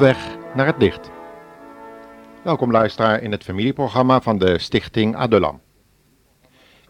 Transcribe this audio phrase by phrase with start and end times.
[0.00, 1.10] weg naar het licht.
[2.42, 5.60] Welkom luisteraar in het familieprogramma van de Stichting Adulam.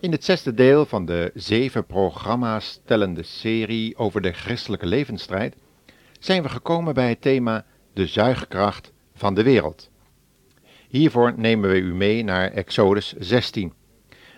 [0.00, 5.56] In het zesde deel van de zeven programma's tellende serie over de christelijke levensstrijd
[6.18, 9.90] zijn we gekomen bij het thema de zuigkracht van de wereld.
[10.88, 13.72] Hiervoor nemen we u mee naar Exodus 16,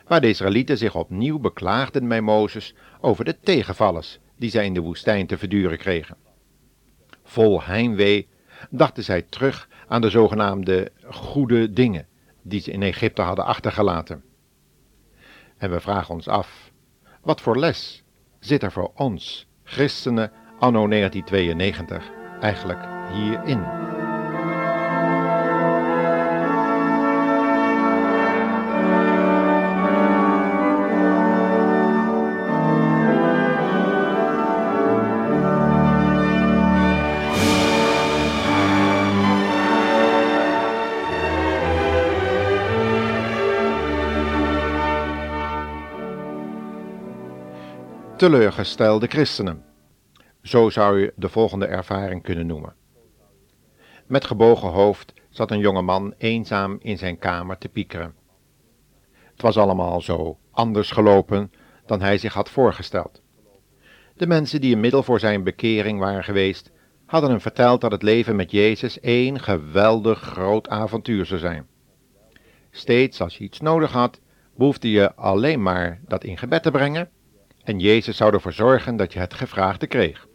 [0.06, 4.80] waar de Israëlieten zich opnieuw beklaagden bij Mozes over de tegenvallers die zij in de
[4.80, 6.16] woestijn te verduren kregen.
[7.24, 8.30] Vol heimwee
[8.70, 12.06] dachten zij terug aan de zogenaamde goede dingen
[12.42, 14.22] die ze in Egypte hadden achtergelaten.
[15.56, 16.72] En we vragen ons af,
[17.20, 18.02] wat voor les
[18.38, 22.10] zit er voor ons, christenen anno 1992,
[22.40, 22.80] eigenlijk
[23.12, 23.91] hierin?
[48.22, 49.64] Teleurgestelde christenen.
[50.42, 52.74] Zo zou je de volgende ervaring kunnen noemen.
[54.06, 58.14] Met gebogen hoofd zat een jonge man eenzaam in zijn kamer te piekeren.
[59.10, 61.52] Het was allemaal zo anders gelopen
[61.86, 63.22] dan hij zich had voorgesteld.
[64.16, 66.70] De mensen die een middel voor zijn bekering waren geweest,
[67.06, 71.66] hadden hem verteld dat het leven met Jezus één geweldig groot avontuur zou zijn.
[72.70, 74.20] Steeds als je iets nodig had,
[74.56, 77.10] behoefde je alleen maar dat in gebed te brengen
[77.64, 80.26] en Jezus zou ervoor zorgen dat je het gevraagde kreeg.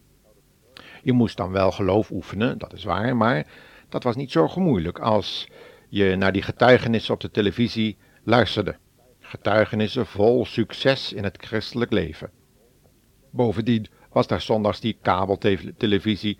[1.01, 3.47] Je moest dan wel geloof oefenen, dat is waar, maar
[3.89, 5.47] dat was niet zo moeilijk als
[5.89, 8.75] je naar die getuigenissen op de televisie luisterde.
[9.19, 12.31] Getuigenissen vol succes in het christelijk leven.
[13.31, 16.37] Bovendien was daar zondags die kabeltelevisie,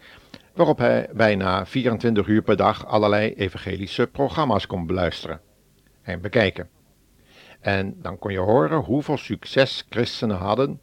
[0.54, 5.42] waarop hij bijna 24 uur per dag allerlei evangelische programma's kon beluisteren
[6.02, 6.70] en bekijken.
[7.60, 10.82] En dan kon je horen hoeveel succes christenen hadden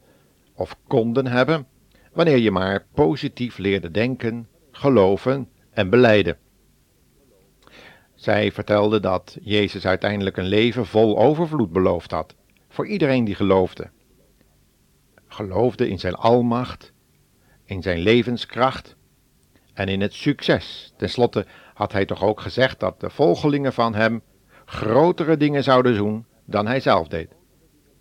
[0.53, 1.67] of konden hebben,
[2.13, 6.37] wanneer je maar positief leerde denken, geloven en beleiden.
[8.15, 12.35] Zij vertelde dat Jezus uiteindelijk een leven vol overvloed beloofd had,
[12.69, 13.89] voor iedereen die geloofde.
[15.27, 16.93] Geloofde in zijn almacht,
[17.65, 18.95] in zijn levenskracht
[19.73, 20.93] en in het succes.
[20.97, 24.21] Ten slotte had hij toch ook gezegd dat de volgelingen van hem
[24.65, 27.35] grotere dingen zouden doen dan hij zelf deed.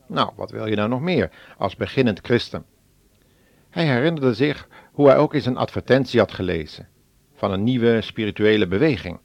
[0.06, 2.64] Nou, wat wil je nou nog meer als beginnend christen?
[3.70, 6.88] Hij herinnerde zich hoe hij ook eens een advertentie had gelezen
[7.34, 9.18] van een nieuwe spirituele beweging.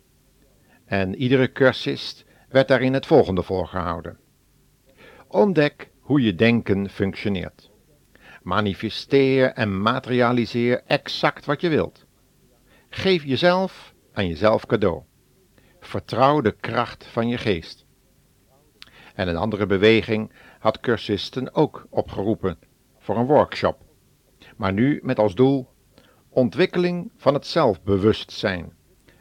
[0.86, 4.18] En iedere cursist werd daarin het volgende voorgehouden.
[5.28, 7.72] Ontdek hoe je denken functioneert.
[8.44, 12.06] Manifesteer en materialiseer exact wat je wilt.
[12.90, 15.04] Geef jezelf aan jezelf cadeau.
[15.80, 17.86] Vertrouw de kracht van je geest.
[19.20, 22.58] En een andere beweging had cursisten ook opgeroepen
[23.00, 23.78] voor een workshop,
[24.58, 25.70] maar nu met als doel
[26.30, 28.74] ontwikkeling van het zelfbewustzijn,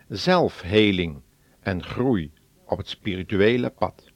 [0.09, 1.21] zelfheling
[1.61, 2.33] en groei
[2.65, 4.11] op het spirituele pad.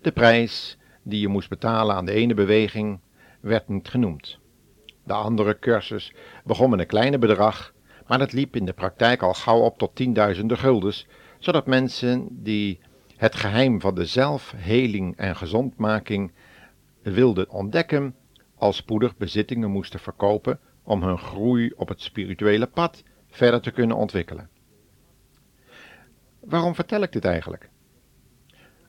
[0.00, 3.00] De prijs die je moest betalen aan de ene beweging
[3.40, 4.38] werd niet genoemd.
[5.04, 6.12] De andere cursus
[6.44, 7.74] begon met een kleine bedrag,
[8.06, 11.06] maar dat liep in de praktijk al gauw op tot tienduizenden guldens,
[11.38, 12.80] zodat mensen die
[13.24, 16.32] het geheim van de zelfheling en gezondmaking
[17.02, 18.14] wilden ontdekken,
[18.54, 23.96] al spoedig bezittingen moesten verkopen om hun groei op het spirituele pad verder te kunnen
[23.96, 24.48] ontwikkelen.
[26.40, 27.68] Waarom vertel ik dit eigenlijk?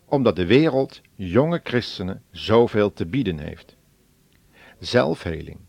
[0.06, 3.76] Omdat de wereld jonge christenen zoveel te bieden heeft.
[4.80, 5.60] Zelfheling,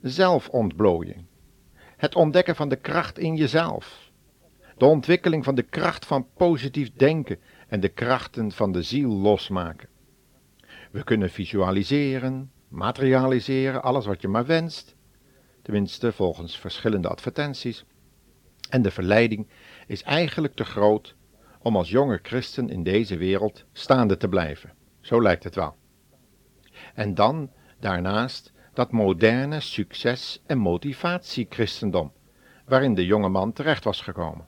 [0.00, 1.24] zelfontplooiing,
[1.96, 4.10] het ontdekken van de kracht in jezelf,
[4.76, 9.88] de ontwikkeling van de kracht van positief denken en de krachten van de ziel losmaken.
[10.90, 14.96] We kunnen visualiseren, materialiseren, alles wat je maar wenst,
[15.62, 17.84] tenminste volgens verschillende advertenties.
[18.70, 19.48] En de verleiding
[19.86, 21.16] is eigenlijk te groot
[21.58, 24.72] om als jonge christen in deze wereld staande te blijven.
[25.00, 25.76] Zo lijkt het wel.
[26.94, 32.12] En dan daarnaast dat moderne succes- en motivatie-christendom,
[32.64, 34.46] waarin de jonge man terecht was gekomen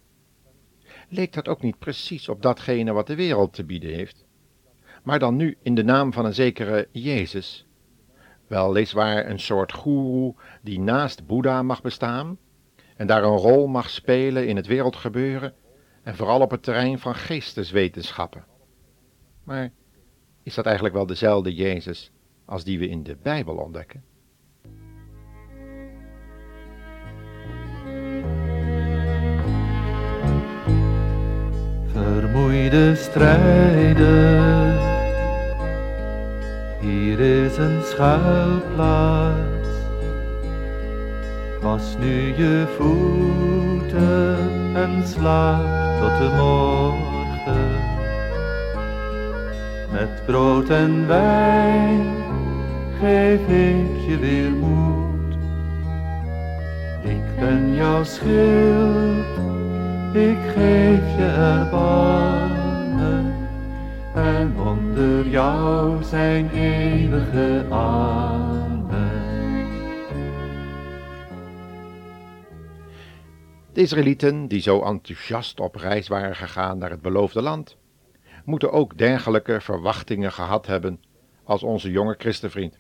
[1.09, 4.25] leek dat ook niet precies op datgene wat de wereld te bieden heeft.
[5.03, 7.67] Maar dan nu in de naam van een zekere Jezus.
[8.47, 12.39] Wel weliswaar een soort goeroe die naast Boeddha mag bestaan
[12.97, 15.55] en daar een rol mag spelen in het wereldgebeuren
[16.03, 18.45] en vooral op het terrein van geesteswetenschappen.
[19.45, 19.71] Maar
[20.43, 22.11] is dat eigenlijk wel dezelfde Jezus
[22.45, 24.05] als die we in de Bijbel ontdekken?
[32.39, 34.77] Vermoeide strijder.
[36.81, 39.69] Hier is een schuilplaats.
[41.61, 44.37] Was nu je voeten
[44.75, 47.87] en slaap tot de morgen.
[49.93, 52.07] Met brood en wijn
[53.01, 55.37] geef ik je weer moed.
[57.03, 59.38] Ik ben jouw schild,
[60.15, 63.35] ik geef je erbarmen.
[64.15, 68.87] En onder jou zijn eeuwige armen.
[73.73, 77.77] De Israëlieten, die zo enthousiast op reis waren gegaan naar het beloofde land,
[78.45, 81.01] moeten ook dergelijke verwachtingen gehad hebben
[81.45, 82.79] als onze jonge christenvriend.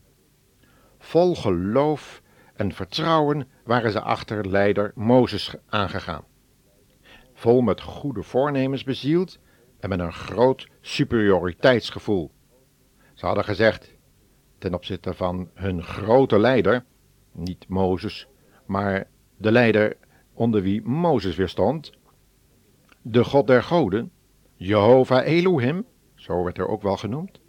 [0.98, 2.22] Vol geloof
[2.54, 6.25] en vertrouwen waren ze achter leider Mozes aangegaan.
[7.38, 9.38] Vol met goede voornemens bezield
[9.81, 12.31] en met een groot superioriteitsgevoel.
[13.14, 13.94] Ze hadden gezegd,
[14.58, 16.85] ten opzichte van hun grote leider,
[17.32, 18.29] niet Mozes,
[18.67, 19.96] maar de leider
[20.32, 21.93] onder wie Mozes weer stond,
[23.02, 24.11] de God der goden,
[24.55, 27.40] Jehovah Elohim, zo werd er ook wel genoemd.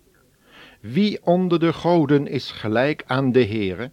[0.81, 3.91] Wie onder de goden is gelijk aan de Heere?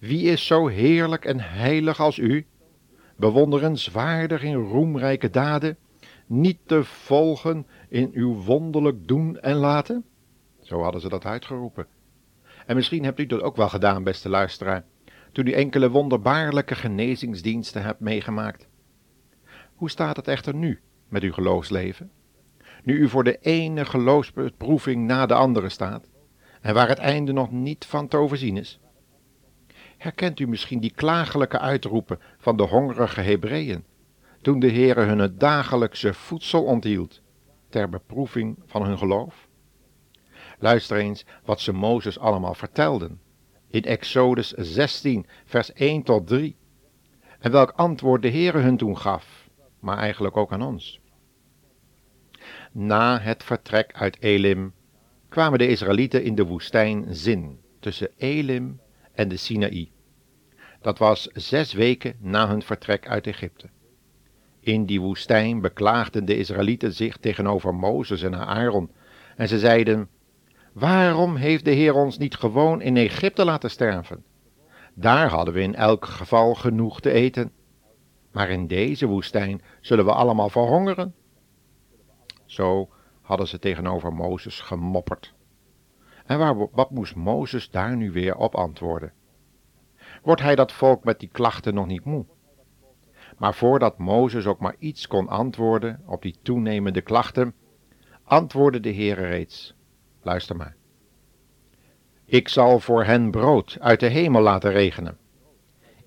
[0.00, 2.46] Wie is zo heerlijk en heilig als u?
[3.16, 5.76] Bewonderenswaardig in roemrijke daden,
[6.26, 10.04] niet te volgen in uw wonderlijk doen en laten?
[10.60, 11.86] Zo hadden ze dat uitgeroepen.
[12.66, 14.84] En misschien hebt u dat ook wel gedaan, beste luisteraar,
[15.32, 18.66] toen u enkele wonderbaarlijke genezingsdiensten hebt meegemaakt.
[19.74, 22.10] Hoe staat het echter nu met uw geloofsleven?
[22.82, 26.08] Nu u voor de ene geloofsbeproeving na de andere staat,
[26.60, 28.80] en waar het einde nog niet van te overzien is.
[29.96, 33.84] Herkent u misschien die klagelijke uitroepen van de hongerige Hebreeën,
[34.42, 37.20] toen de Heere hun het dagelijkse voedsel onthield,
[37.68, 39.48] ter beproeving van hun geloof?
[40.58, 43.20] Luister eens wat ze Mozes allemaal vertelden,
[43.70, 46.56] in Exodus 16, vers 1 tot 3,
[47.38, 49.48] en welk antwoord de Heere hun toen gaf,
[49.80, 51.00] maar eigenlijk ook aan ons.
[52.72, 54.74] Na het vertrek uit Elim
[55.28, 58.80] kwamen de Israëlieten in de woestijn Zin, tussen Elim
[59.16, 59.90] en de Sinaï.
[60.80, 63.68] Dat was zes weken na hun vertrek uit Egypte.
[64.60, 68.90] In die woestijn beklaagden de Israëlieten zich tegenover Mozes en Aaron,
[69.36, 70.08] en ze zeiden:
[70.72, 74.24] Waarom heeft de Heer ons niet gewoon in Egypte laten sterven?
[74.94, 77.52] Daar hadden we in elk geval genoeg te eten.
[78.32, 81.14] Maar in deze woestijn zullen we allemaal verhongeren.
[82.44, 82.88] Zo
[83.20, 85.34] hadden ze tegenover Mozes gemopperd.
[86.26, 89.12] En waar, wat moest Mozes daar nu weer op antwoorden?
[90.22, 92.26] Wordt hij dat volk met die klachten nog niet moe?
[93.38, 97.54] Maar voordat Mozes ook maar iets kon antwoorden op die toenemende klachten,
[98.24, 99.74] antwoordde de Heere reeds.
[100.22, 100.76] Luister maar.
[102.24, 105.18] Ik zal voor hen brood uit de hemel laten regenen.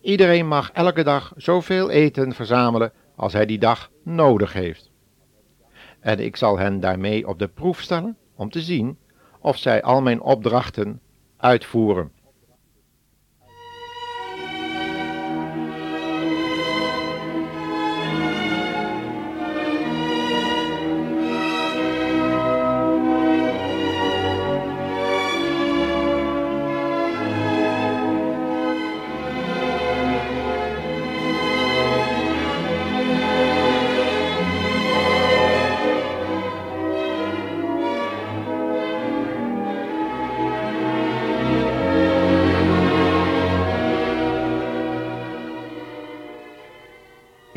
[0.02, 4.90] Iedereen mag elke dag zoveel eten verzamelen als hij die dag nodig heeft
[6.00, 8.98] en ik zal hen daarmee op de proef stellen om te zien
[9.42, 11.02] of zij al mijn opdrachten
[11.38, 12.12] uitvoeren.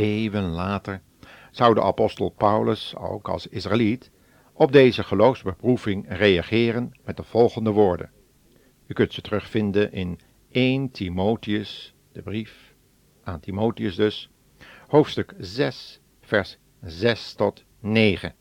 [0.02, 1.02] Even later
[1.50, 4.10] zou de apostel Paulus, ook als Israëliet,
[4.52, 8.10] op deze geloofsbeproeving reageren met de volgende woorden.
[8.86, 12.74] U kunt ze terugvinden in 1 Timotheus, de brief
[13.22, 14.30] aan Timotheus dus,
[14.86, 18.34] hoofdstuk 6, vers 6 tot 9.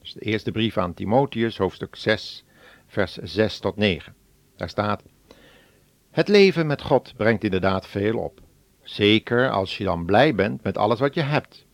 [0.00, 2.44] Dus de eerste brief aan Timotheus, hoofdstuk 6,
[2.86, 4.14] vers 6 tot 9.
[4.56, 5.02] Daar staat:
[6.10, 8.44] Het leven met God brengt inderdaad veel op.
[8.86, 11.66] Zeker als je dan blij bent met alles wat je hebt.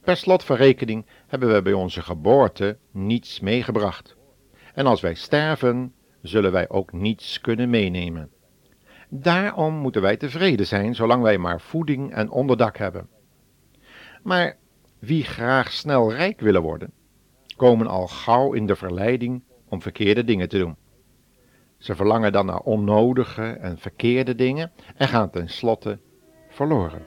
[0.00, 4.16] Per slot van rekening hebben we bij onze geboorte niets meegebracht.
[4.74, 8.30] En als wij sterven, zullen wij ook niets kunnen meenemen.
[9.08, 13.08] Daarom moeten wij tevreden zijn zolang wij maar voeding en onderdak hebben.
[14.22, 14.56] Maar
[14.98, 16.92] wie graag snel rijk willen worden,
[17.56, 20.76] komen al gauw in de verleiding om verkeerde dingen te doen.
[21.78, 25.98] Ze verlangen dan naar onnodige en verkeerde dingen en gaan tenslotte
[26.56, 27.04] verloren.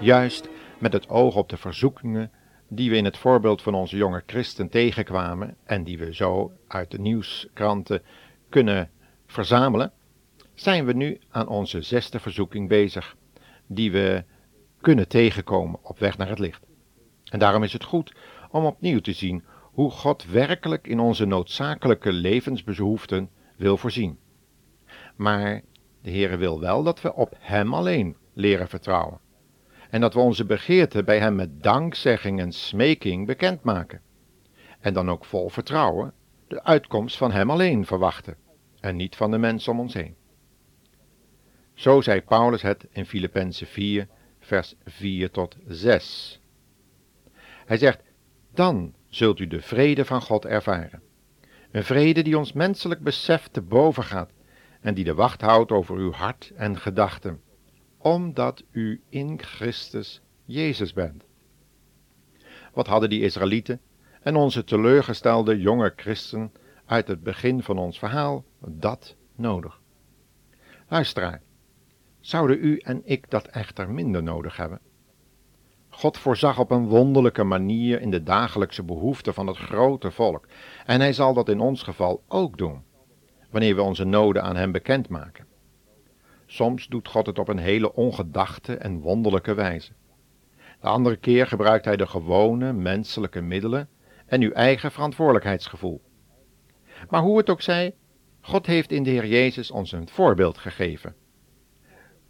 [0.00, 2.30] Juist met het oog op de verzoekingen
[2.74, 6.90] die we in het voorbeeld van onze jonge christen tegenkwamen en die we zo uit
[6.90, 8.02] de nieuwskranten
[8.48, 8.90] kunnen
[9.26, 9.92] verzamelen,
[10.54, 13.16] zijn we nu aan onze zesde verzoeking bezig,
[13.66, 14.24] die we
[14.80, 16.66] kunnen tegenkomen op weg naar het licht.
[17.24, 18.14] En daarom is het goed
[18.50, 24.18] om opnieuw te zien hoe God werkelijk in onze noodzakelijke levensbehoeften wil voorzien.
[25.16, 25.62] Maar
[26.02, 29.18] de Heere wil wel dat we op Hem alleen leren vertrouwen.
[29.92, 34.00] En dat we onze begeerten bij Hem met dankzegging en smeking bekendmaken.
[34.80, 36.12] En dan ook vol vertrouwen
[36.48, 38.36] de uitkomst van Hem alleen verwachten
[38.80, 40.16] en niet van de mensen om ons heen.
[41.74, 44.08] Zo zei Paulus het in Filippenzen 4,
[44.40, 46.40] vers 4 tot 6.
[47.66, 48.02] Hij zegt:
[48.54, 51.02] Dan zult u de vrede van God ervaren.
[51.70, 54.30] Een vrede die ons menselijk besef te boven gaat
[54.80, 57.40] en die de wacht houdt over uw hart en gedachten,
[58.02, 61.24] omdat u in Christus Jezus bent.
[62.72, 63.80] Wat hadden die Israëlieten
[64.20, 66.52] en onze teleurgestelde jonge christen
[66.86, 69.80] uit het begin van ons verhaal dat nodig?
[70.88, 71.42] Luisteraar,
[72.20, 74.80] zouden u en ik dat echter minder nodig hebben?
[75.88, 80.46] God voorzag op een wonderlijke manier in de dagelijkse behoeften van het grote volk,
[80.86, 82.82] en Hij zal dat in ons geval ook doen,
[83.50, 85.46] wanneer we onze noden aan Hem bekendmaken.
[86.52, 89.92] Soms doet God het op een hele ongedachte en wonderlijke wijze.
[90.80, 93.88] De andere keer gebruikt Hij de gewone menselijke middelen
[94.26, 96.02] en uw eigen verantwoordelijkheidsgevoel.
[97.08, 97.94] Maar hoe het ook zij,
[98.40, 101.14] God heeft in de Heer Jezus ons een voorbeeld gegeven.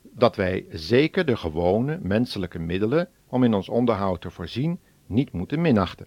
[0.03, 5.61] Dat wij zeker de gewone menselijke middelen om in ons onderhoud te voorzien niet moeten
[5.61, 6.07] minachten.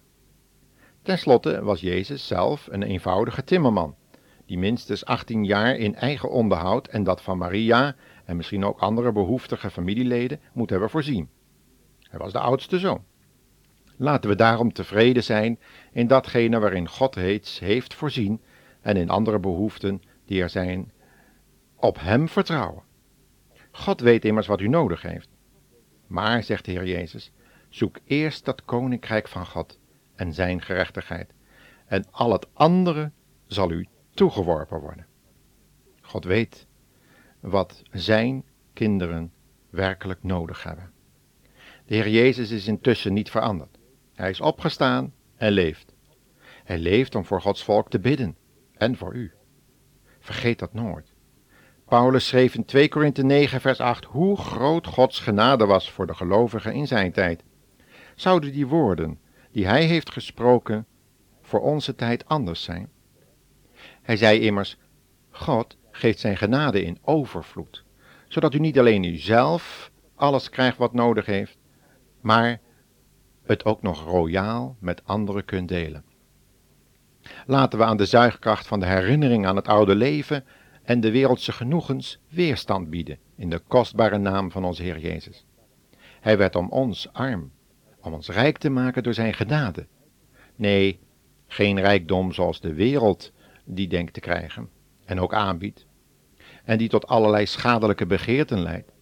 [1.02, 3.94] Ten slotte was Jezus zelf een eenvoudige timmerman,
[4.46, 9.12] die minstens 18 jaar in eigen onderhoud en dat van Maria en misschien ook andere
[9.12, 11.28] behoeftige familieleden moet hebben voorzien.
[12.00, 13.04] Hij was de oudste zoon.
[13.96, 15.58] Laten we daarom tevreden zijn
[15.92, 18.40] in datgene waarin God heeft voorzien
[18.80, 20.92] en in andere behoeften die er zijn,
[21.76, 22.82] op Hem vertrouwen.
[23.70, 25.28] God weet immers wat u nodig heeft.
[26.06, 27.32] Maar, zegt de Heer Jezus,
[27.68, 29.78] zoek eerst dat koninkrijk van God
[30.14, 31.32] en zijn gerechtigheid,
[31.86, 33.10] en al het andere
[33.46, 35.06] zal u toegeworpen worden.
[36.00, 36.66] God weet
[37.40, 39.32] wat zijn kinderen
[39.70, 40.90] werkelijk nodig hebben.
[41.86, 43.78] De Heer Jezus is intussen niet veranderd.
[44.14, 45.94] Hij is opgestaan en leeft.
[46.64, 48.36] Hij leeft om voor Gods volk te bidden
[48.72, 49.32] en voor u.
[50.18, 51.14] Vergeet dat nooit.
[51.86, 56.14] Paulus schreef in 2 Korinthe 9 vers 8 hoe groot Gods genade was voor de
[56.14, 57.44] gelovigen in zijn tijd.
[58.14, 59.20] Zouden die woorden
[59.50, 60.86] die hij heeft gesproken
[61.42, 62.90] voor onze tijd anders zijn?
[64.06, 64.76] Hij zei immers,
[65.30, 67.84] God geeft zijn genade in overvloed,
[68.28, 71.58] zodat u niet alleen uzelf alles krijgt wat nodig heeft,
[72.20, 72.60] maar
[73.42, 76.04] het ook nog royaal met anderen kunt delen.
[77.46, 80.44] Laten we aan de zuigkracht van de herinnering aan het oude leven
[80.82, 85.46] en de wereldse genoegens weerstand bieden in de kostbare naam van onze Heer Jezus.
[86.20, 87.52] Hij werd om ons arm,
[88.00, 89.86] om ons rijk te maken door zijn genade.
[90.56, 91.00] Nee,
[91.46, 93.32] geen rijkdom zoals de wereld
[93.66, 94.68] die denkt te krijgen
[95.04, 95.86] en ook aanbiedt,
[96.64, 98.92] en die tot allerlei schadelijke begeerten leidt,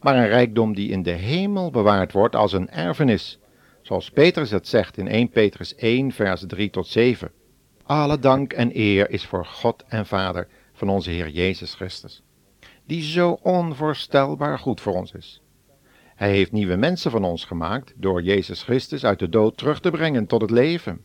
[0.00, 3.38] maar een rijkdom die in de hemel bewaard wordt als een erfenis,
[3.82, 7.30] zoals Petrus het zegt in 1 Petrus 1, vers 3 tot 7.
[7.82, 12.22] Alle dank en eer is voor God en Vader van onze Heer Jezus Christus,
[12.86, 15.42] die zo onvoorstelbaar goed voor ons is.
[16.14, 19.90] Hij heeft nieuwe mensen van ons gemaakt door Jezus Christus uit de dood terug te
[19.90, 21.04] brengen tot het leven.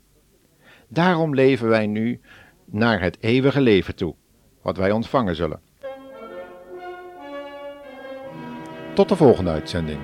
[0.88, 2.22] Daarom leven wij nu
[2.66, 4.16] naar het eeuwige leven toe,
[4.62, 5.62] wat wij ontvangen zullen.
[8.94, 10.00] Tot de volgende uitzending.